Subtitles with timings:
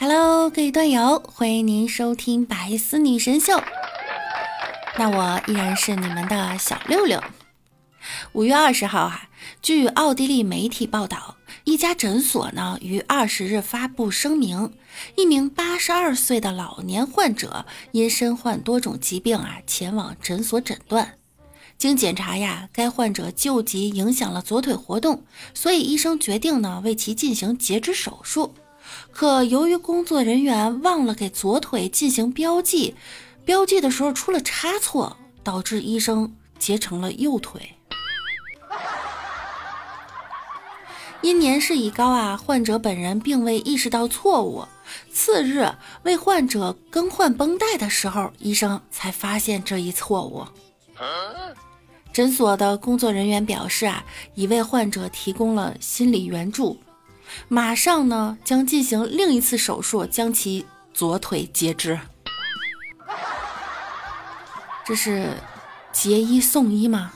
[0.00, 3.60] Hello，各位段友，欢迎您收听百思女神秀。
[4.96, 7.20] 那我依然是你们的小六六。
[8.30, 9.28] 五月二十号啊，
[9.60, 11.34] 据奥地利媒体报道，
[11.64, 14.72] 一家诊所呢于二十日发布声明，
[15.16, 21.14] 一名八十二岁的老年患者因身患多种疾病啊，前往诊所诊断。
[21.76, 25.24] 经检查呀，该患者旧疾影响了左腿活动，
[25.54, 28.54] 所以医生决定呢为其进行截肢手术。
[29.10, 32.94] 可由于工作人员忘了给左腿进行标记，
[33.44, 37.74] 标记的时候出了差错，导致医生截成了右腿。
[41.20, 44.64] 因年事已高啊，患者本人并未意识到错误。
[45.12, 45.68] 次日
[46.04, 50.46] 为患者更换绷带的时候，医生才发现这一错误。
[52.12, 56.78] 诊所的工作人员表示啊，已为患者提供了心理援助，
[57.46, 62.00] 马上呢将进行另一次手术，将其左腿截肢。
[64.84, 65.34] 这是
[65.92, 67.12] 截一送一吗？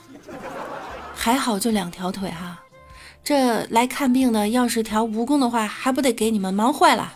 [1.14, 2.60] 还好就两条腿哈，
[3.24, 7.12] 这来看病的要是条蜈蚣的话，还不得给你们忙坏了？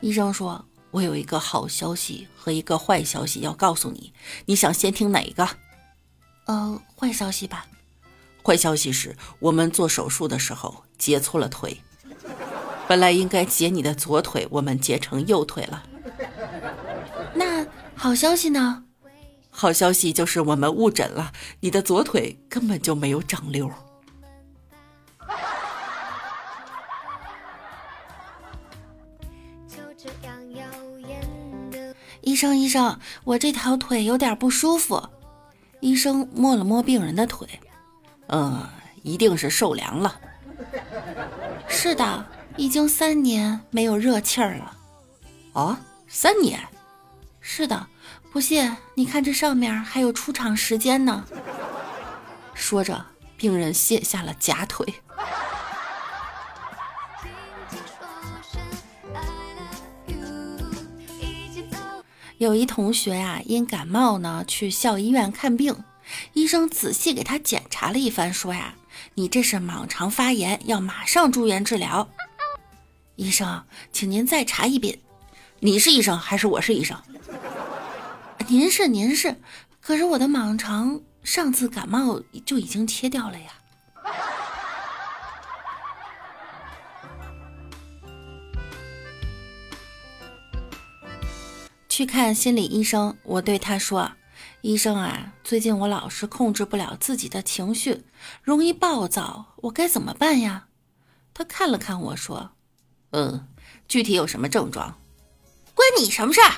[0.00, 0.64] 医生说。
[0.90, 4.14] 我有一个好消息和一个坏消息要告诉你，
[4.46, 5.46] 你想先听哪一个？
[6.46, 7.66] 呃，坏消息吧。
[8.48, 11.82] 坏消息是我们做手术的时候截错了腿，
[12.88, 15.82] 本来应该截你的左腿，我们截成右腿了。
[17.34, 18.84] 那好消息呢？
[19.50, 23.70] 好消息就是我们误诊了，你的左腿根本就没有长瘤。
[32.22, 35.06] 医生，医生，我这条腿有点不舒服。
[35.80, 37.46] 医生摸了摸病人的腿，
[38.28, 38.66] 嗯，
[39.02, 40.20] 一定是受凉了。
[41.68, 42.26] 是的，
[42.56, 44.76] 已经三年没有热气儿了。
[45.52, 45.76] 哦，
[46.06, 46.60] 三年？
[47.40, 47.86] 是的，
[48.32, 51.24] 不信你看这上面还有出厂时间呢。
[52.54, 53.06] 说着，
[53.36, 54.94] 病人卸下了假腿。
[62.36, 65.74] 有一同学呀，因感冒呢去校医院看病，
[66.32, 68.74] 医生仔细给他检查了一番，说呀
[69.14, 72.08] ：“你这是蟒肠发炎，要马上住院治疗。”
[73.16, 74.98] 医生，请您再查一遍。
[75.60, 76.96] 你是医生还是我是医生？
[78.46, 79.36] 您是您是，
[79.80, 83.52] 可是我的蟒肠上次感冒就已经切掉了呀。
[91.88, 94.12] 去看心理医生，我对他说
[94.60, 98.04] ：“医生啊，最近我老是控制不了自己的情绪，
[98.42, 100.66] 容易暴躁，我该怎么办呀？”
[101.32, 102.50] 他看了看我说
[103.12, 103.46] ：“嗯，
[103.86, 104.98] 具体有什么症状，
[105.74, 106.52] 关你什么事儿？”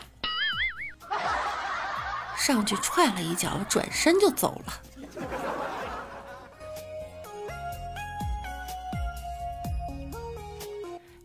[2.38, 4.80] 上去踹了一脚，转身就走了。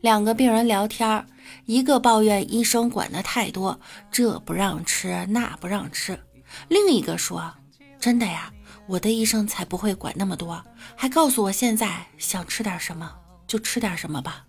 [0.01, 1.25] 两个病人聊天
[1.65, 3.79] 一个抱怨医生管的太多，
[4.11, 6.15] 这不让吃，那不让吃；
[6.67, 7.53] 另一个说
[7.99, 8.51] ：“真的呀，
[8.87, 10.63] 我的医生才不会管那么多，
[10.95, 13.11] 还告诉我现在想吃点什么
[13.47, 14.45] 就吃点什么吧。”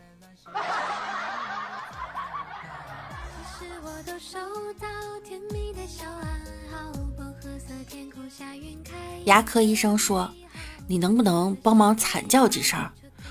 [9.24, 10.32] 牙科医生说
[10.86, 12.78] ：“你能不能帮忙惨叫几声？”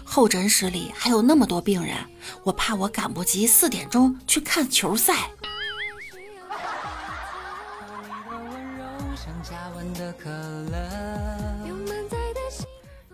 [0.03, 1.97] 候诊室里还有那么多病人，
[2.43, 5.29] 我怕我赶不及四点钟去看球赛。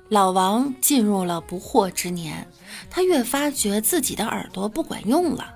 [0.10, 2.46] 老王进入了不惑之年，
[2.90, 5.54] 他越发觉自己的耳朵不管用了，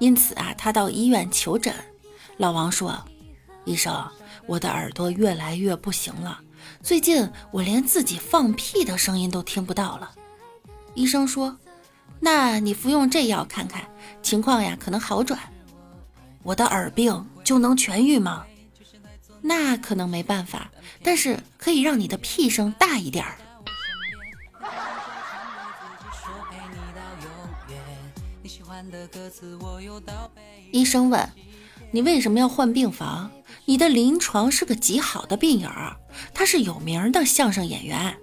[0.00, 1.72] 因此啊，他到医院求诊。
[2.36, 3.00] 老王说
[3.64, 4.04] ：“医生，
[4.46, 6.40] 我的耳朵越来越不行了，
[6.82, 10.10] 最近我连自己放屁的声音都听不到了。”
[10.94, 11.56] 医生说
[12.18, 13.82] ：“那你服用这药看看，
[14.20, 15.38] 情况呀可能好转。
[16.42, 18.44] 我的耳病就能痊愈吗？
[19.42, 20.70] 那可能没办法，
[21.02, 23.36] 但是可以让你的屁声大一点儿。”
[30.72, 31.28] 医生问
[31.92, 33.30] ：“你为什么要换病房？
[33.64, 35.70] 你的临床是个极好的病友，
[36.34, 38.16] 他是有名的相声演员。”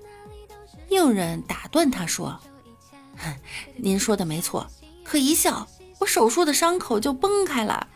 [0.90, 2.40] 病人打断他说。
[3.78, 4.68] 您说的没错，
[5.04, 5.68] 可一笑，
[6.00, 7.88] 我手术的伤口就崩开了。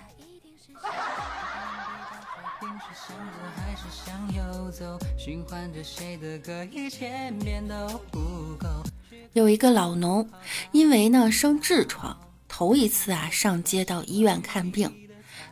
[3.06, 7.76] 想着还是向右走，循环着谁的歌，一千遍都
[8.10, 8.20] 不
[8.58, 8.68] 够
[9.34, 10.30] 有一个老农，
[10.72, 12.18] 因为呢生痔疮，
[12.48, 14.90] 头一次啊上街到医院看病，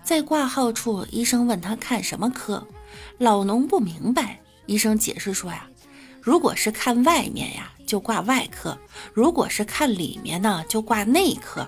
[0.02, 2.66] 在挂号处，医生问他看什么科，
[3.18, 5.68] 老农不明白，医生解释说呀，
[6.22, 8.78] 如果是看外面呀，就挂外科；
[9.14, 11.68] 如果是看里面呢，就挂内科。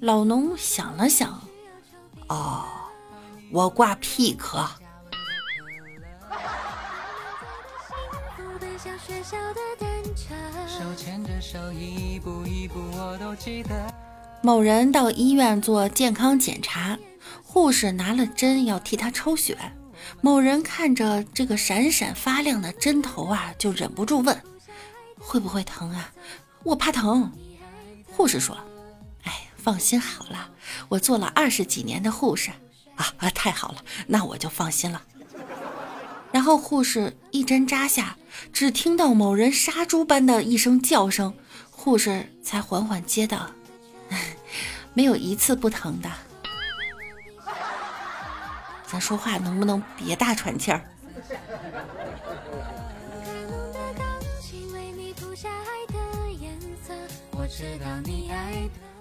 [0.00, 1.40] 老农想了想，
[2.28, 2.66] 哦，
[3.50, 4.68] 我挂屁科。
[14.42, 16.98] 某人到医院做健康检查，
[17.42, 19.56] 护士拿了针要替他抽血。
[20.20, 24.40] 某人看着这个闪闪发亮的针头啊，就忍不住问
[25.18, 26.12] ：“会不会疼啊？
[26.62, 27.32] 我怕疼。”
[28.10, 28.56] 护士说
[29.24, 30.50] ：“哎，放心好了，
[30.88, 32.50] 我做了二十几年的护士
[32.96, 35.02] 啊啊，太好了，那我就放心了。”
[36.32, 38.16] 然后护士一针扎下，
[38.52, 41.34] 只听到某人杀猪般的一声叫声，
[41.70, 43.50] 护士才缓缓接道。
[44.94, 46.10] 没有一次不疼的，
[48.86, 50.82] 咱说话能不能别大喘气儿？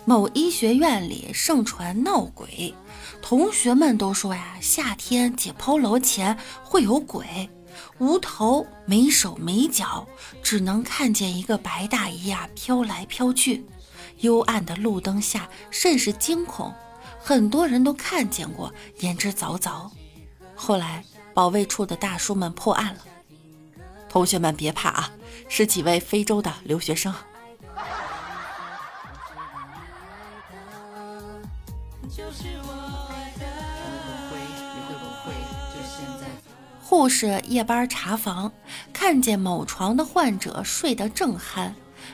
[0.04, 2.74] 某医学院里盛传闹鬼，
[3.22, 7.50] 同学们都说呀，夏天解剖楼前会有鬼，
[8.00, 10.08] 无头没手没脚，
[10.42, 13.64] 只能看见一个白大衣呀飘来飘去。
[14.22, 16.74] 幽暗的路灯下，甚是惊恐，
[17.20, 19.90] 很多人都看见过，言之凿凿。
[20.56, 23.06] 后来，保卫处的大叔们破案了。
[24.10, 25.12] 同学们别怕啊，
[25.48, 27.14] 是几位非洲的留学生。
[36.92, 38.52] 护士夜班查房，
[38.92, 41.72] 看见某床的患者睡得正酣，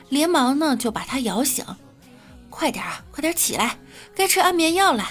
[0.08, 1.66] 连忙呢就把他摇醒。
[2.48, 3.76] 快点啊，快点起来，
[4.14, 5.04] 该吃安眠药了。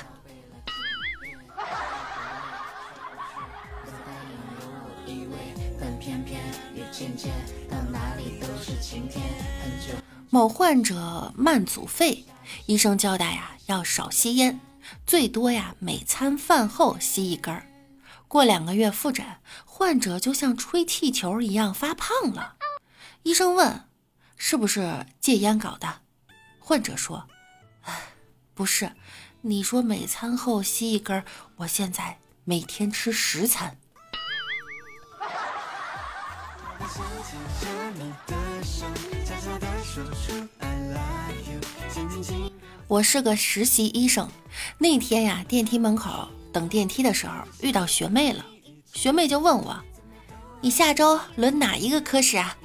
[10.30, 12.24] 某患者慢阻肺，
[12.68, 14.58] 医生交代呀，要少吸烟，
[15.06, 17.66] 最多呀每餐饭后吸一根儿。
[18.27, 19.25] 过两个月复诊，
[19.65, 22.56] 患者就像吹气球一样发胖了。
[23.24, 23.85] 医生问
[24.35, 26.01] ：“是不是戒烟搞的？”
[26.59, 27.27] 患者说。
[28.53, 28.91] 不是，
[29.41, 31.24] 你说每餐后吸一根，
[31.57, 33.77] 我现在每天吃十餐。
[42.88, 44.29] 我是个实习医生，
[44.79, 48.44] 那天呀，电梯门口等电梯的时候遇到学妹了，
[48.92, 49.80] 学妹就问我
[50.59, 52.57] ：“你下周轮哪一个科室啊？”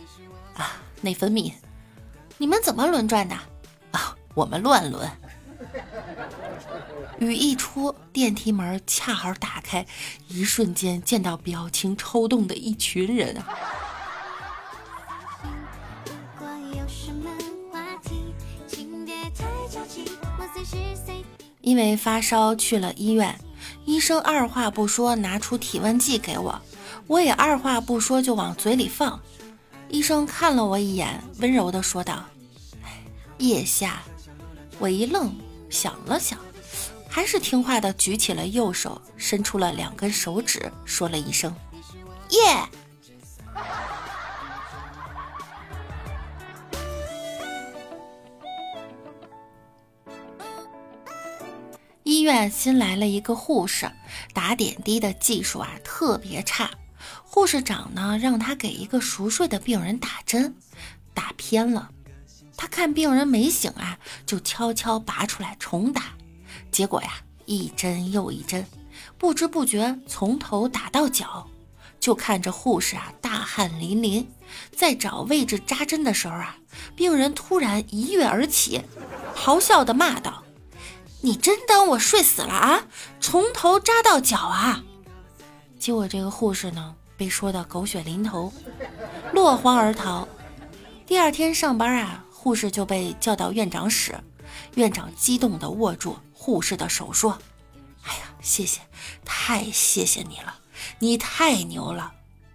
[0.57, 1.53] 啊，内分泌。
[2.39, 3.35] 你们怎么轮转的？
[3.91, 5.07] 啊，我们乱轮。
[7.19, 9.87] 雨一出，电梯门恰好打开，
[10.27, 13.47] 一瞬间见到表情抽动的一群人啊！
[21.61, 23.39] 因为发烧去了医院，
[23.85, 26.61] 医生二话不说拿出体温计给我，
[27.07, 29.21] 我也二话不说就往嘴里放。
[29.89, 32.25] 医生看了我一眼，温柔地说道
[33.39, 34.03] ：“腋下。”
[34.79, 35.35] 我一愣。
[35.69, 36.39] 想了想，
[37.09, 41.55] 还是听话地举起了右手，伸出了两根手指，说了一声
[42.29, 42.39] “耶”。
[52.23, 53.91] 医院新来了一个护士，
[54.33, 56.71] 打点滴的技术啊特别差。
[57.25, 60.55] 护士长呢让他给一个熟睡的病人打针，
[61.13, 61.91] 打偏了。
[62.57, 66.13] 他看病人没醒啊，就悄悄拔出来重打，
[66.71, 67.11] 结果呀，
[67.45, 68.65] 一针又一针，
[69.19, 71.49] 不知不觉从头打到脚，
[71.99, 74.25] 就看着护士啊大汗淋漓，
[74.77, 76.57] 在找位置扎针的时候啊，
[76.95, 78.81] 病人突然一跃而起，
[79.35, 80.45] 咆哮的骂道
[81.23, 82.87] ：“你真当我睡死了啊？
[83.21, 84.85] 从头扎到脚啊！”
[85.81, 88.53] 结果这个护士呢，被说的狗血淋头，
[89.33, 90.29] 落荒而逃。
[91.07, 92.25] 第二天上班啊。
[92.43, 94.19] 护士就被叫到院长室，
[94.75, 97.39] 院长激动地握住护士的手说
[98.03, 98.81] ：“哎呀，谢谢，
[99.25, 100.57] 太谢谢你了，
[100.99, 102.15] 你太牛了！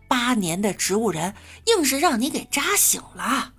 [0.10, 1.34] 八年的植物人，
[1.68, 3.54] 硬是让你给扎醒了。”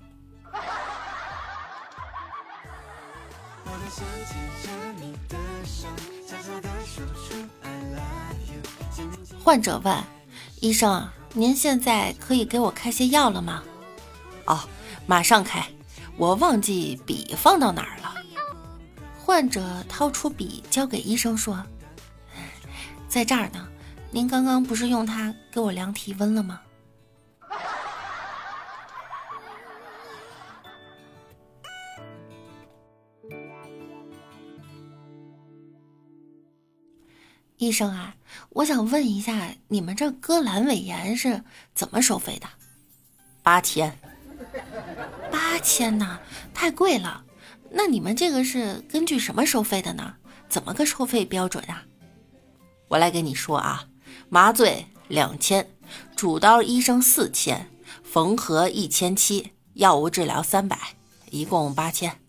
[9.43, 9.97] 患者问
[10.61, 13.63] ：“医生，您现在可以给我开些药了吗
[14.47, 14.61] ？”“哦，
[15.07, 15.67] 马上开。”
[16.19, 18.13] 我忘记笔放到哪儿了。
[19.25, 21.65] 患者掏出笔交给医生说
[23.09, 23.69] ：“在这儿呢，
[24.11, 26.61] 您刚刚不是用它给我量体温了吗？”
[37.59, 38.15] 医生啊，
[38.51, 41.43] 我想问一下，你们这割阑尾炎是
[41.75, 42.47] 怎么收费的？
[43.43, 43.99] 八千，
[45.31, 46.21] 八千呐，
[46.55, 47.25] 太贵了。
[47.71, 50.15] 那你们这个是根据什么收费的呢？
[50.49, 51.85] 怎么个收费标准啊？
[52.87, 53.89] 我来跟你说啊，
[54.29, 55.69] 麻醉两千，
[56.15, 57.69] 主刀医生四千，
[58.05, 60.79] 缝合一千七，药物治疗三百，
[61.31, 62.21] 一共八千。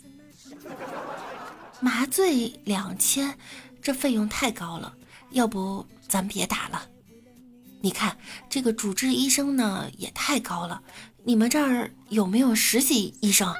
[1.79, 3.37] 麻醉两千，
[3.79, 4.95] 这费用太高了。
[5.31, 6.87] 要不咱别打了。
[7.81, 8.17] 你看
[8.49, 10.81] 这个主治医生呢也太高了。
[11.23, 13.53] 你们这儿有没有实习医生？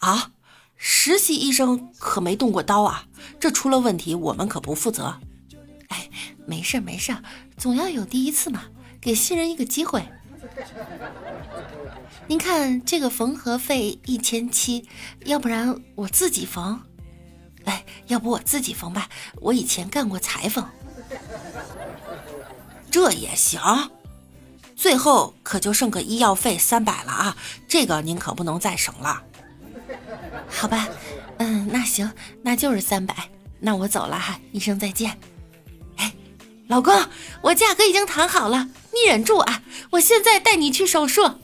[0.00, 0.32] 啊，
[0.76, 3.06] 实习医生可没动过刀啊，
[3.38, 5.20] 这出了问题我们可不负责。
[5.88, 6.10] 哎，
[6.46, 7.16] 没事没事，
[7.56, 8.64] 总要有第一次嘛，
[9.00, 10.02] 给新人一个机会。
[12.26, 14.88] 您看这个缝合费一千七，
[15.24, 16.80] 要不然我自己缝。
[17.64, 20.66] 哎，要不我自己缝吧，我以前干过裁缝。
[22.90, 23.90] 这也行，
[24.76, 29.22] 最后可就剩个医药费三百了啊，这个您可不能再省了。
[30.48, 30.88] 好吧，
[31.38, 35.18] 嗯，那行，那就是三百，那我走了哈，医生再见。
[35.96, 36.12] 哎，
[36.68, 36.94] 老公，
[37.40, 41.38] 我价格已经谈好了，你忍住啊，我现在带你去手术。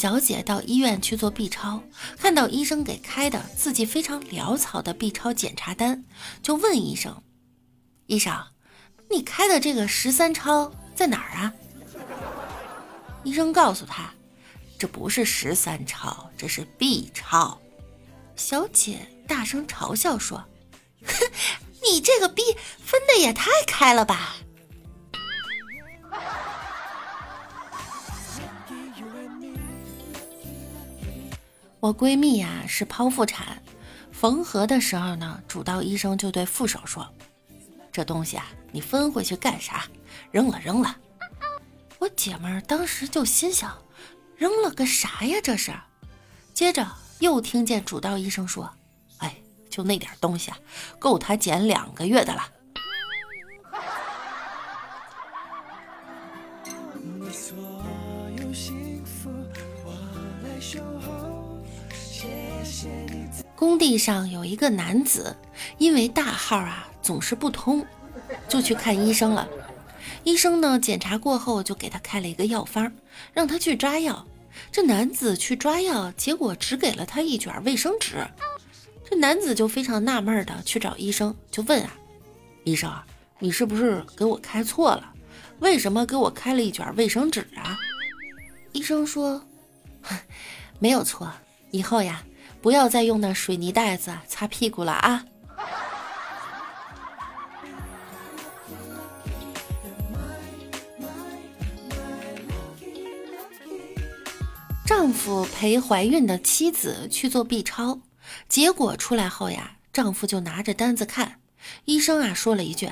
[0.00, 1.82] 小姐到医院去做 B 超，
[2.16, 6.06] 看到医生给开的字迹非常潦草的 B 超检查单，
[6.42, 7.22] 就问医生
[8.08, 8.34] ：“医生，
[9.10, 11.52] 你开的这个十三超在哪儿啊？”
[13.24, 14.10] 医生告诉他
[14.80, 17.60] ：“这不是十三超，这是 B 超。”
[18.36, 20.42] 小姐大声嘲笑说
[21.04, 21.30] ：“哼，
[21.84, 22.40] 你这个 B
[22.82, 24.36] 分的也太开了吧！”
[31.80, 33.62] 我闺蜜呀是剖腹产，
[34.12, 37.08] 缝合的时候呢，主刀医生就对副手说
[37.90, 39.86] ：“这东西啊，你分回去干啥？
[40.30, 40.94] 扔了扔了。”
[41.98, 43.78] 我姐们儿当时就心想
[44.36, 45.38] ：“扔了个啥呀？
[45.42, 45.72] 这是。”
[46.52, 46.86] 接着
[47.20, 48.70] 又听见主刀医生说
[49.16, 49.34] ：“哎，
[49.70, 50.58] 就那点东西啊，
[50.98, 52.46] 够他减两个月的了。”
[63.60, 65.36] 工地上有一个男子，
[65.76, 67.84] 因为大号啊总是不通，
[68.48, 69.46] 就去看医生了。
[70.24, 72.90] 医生呢检查过后就给他开了一个药方，
[73.34, 74.26] 让他去抓药。
[74.72, 78.26] 这男子去抓药，结果只给了他一卷卫生纸。
[79.04, 81.94] 这男子就非常纳闷的去找医生，就问啊
[82.64, 82.90] ：“医生，
[83.40, 85.12] 你是不是给我开错了？
[85.58, 87.78] 为什么给我开了一卷卫生纸啊？”
[88.72, 89.44] 医生说
[90.80, 91.30] ：“没有错，
[91.72, 92.24] 以后呀。”
[92.62, 95.24] 不要再用那水泥袋子擦屁股了啊！
[104.84, 108.00] 丈夫陪怀孕的妻子去做 B 超，
[108.48, 111.36] 结果出来后呀，丈夫就拿着单子看，
[111.84, 112.86] 医生啊说了一句：“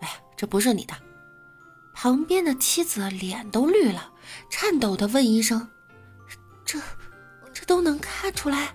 [0.00, 0.94] 哎呀，这不是你的。”
[1.94, 4.12] 旁边的妻子脸都绿了，
[4.50, 5.68] 颤抖的问医生
[6.64, 6.78] ：“这，
[7.52, 8.68] 这都能看出来？”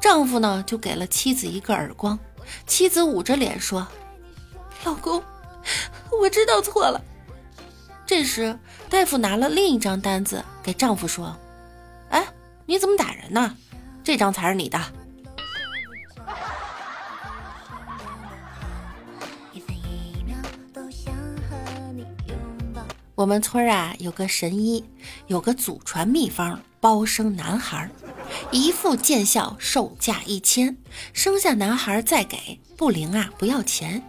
[0.00, 2.18] 丈夫呢，就给了妻子一个耳光。
[2.66, 3.86] 妻子捂着脸说
[4.84, 5.22] ：“老公，
[6.20, 7.00] 我知道错了。”
[8.06, 11.36] 这时，大夫拿了另一张单子给丈夫说
[12.08, 12.26] ：“哎，
[12.64, 13.54] 你怎么打人呢？
[14.02, 14.80] 这张才是你的。”
[23.14, 24.88] 我们村啊，有个神医，
[25.26, 27.90] 有个祖传秘方，包生男孩。
[28.50, 30.78] 一副见效，售价一千，
[31.12, 34.02] 生下男孩再给，不灵啊不要钱。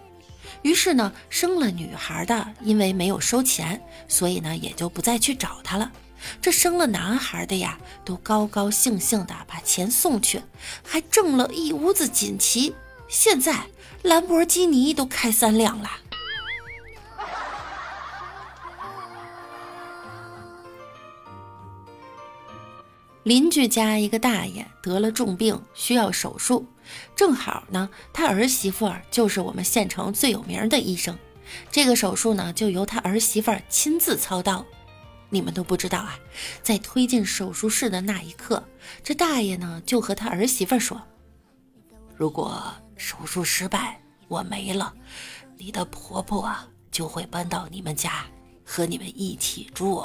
[0.62, 5.92] 于是呢，生了女孩的，因为没有收钱，所以呢也就不再去找他了。
[6.42, 10.42] 这生了男孩的呀，都高高兴兴的把钱送去，
[10.84, 12.74] 还挣了一屋子锦旗。
[13.10, 13.66] 现在
[14.04, 15.90] 兰博基尼都开三辆了。
[23.24, 26.66] 邻居家一个大爷得了重病，需要手术，
[27.16, 31.18] 正好呢，他儿媳妇儿就是我们县城最有名的医生，
[31.70, 34.66] 这个手术呢就由他儿媳妇儿亲自操刀。
[35.30, 36.18] 你们都不知道啊，
[36.64, 38.64] 在推进手术室的那一刻，
[39.04, 41.00] 这大爷呢就和他儿媳妇儿说
[42.18, 44.92] ：“如果手术失败，我没了，
[45.58, 48.26] 你的婆婆啊就会搬到你们家
[48.66, 50.04] 和你们一起住。”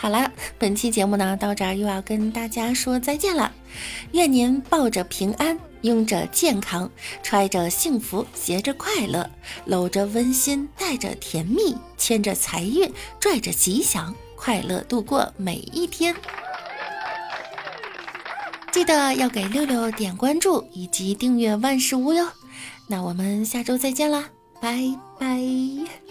[0.00, 3.52] 好了，本期节目呢到这儿又要跟大家说再见了。
[4.12, 6.90] 愿您抱着平安，拥着健康，
[7.22, 9.28] 揣着幸福，携着快乐，
[9.66, 12.90] 搂着温馨，带着甜蜜，牵着财运，
[13.20, 16.16] 拽着吉祥，快乐度过每一天。
[18.72, 22.26] 记得要给六六点关注以及订阅万事屋哟。
[22.86, 24.30] 那我们下周再见啦，
[24.62, 24.80] 拜
[25.18, 26.09] 拜。